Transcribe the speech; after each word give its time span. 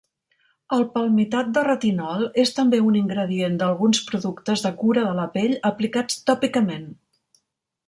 El 0.77 0.85
palmitat 0.93 1.51
de 1.57 1.61
retinol 1.67 2.23
és 2.45 2.53
també 2.61 2.79
un 2.87 2.97
ingredient 3.03 3.59
d'alguns 3.61 4.01
productes 4.09 4.65
de 4.67 4.73
cura 4.83 5.07
de 5.11 5.15
la 5.23 5.29
pell 5.39 5.57
aplicats 5.73 6.21
tòpicament. 6.33 6.91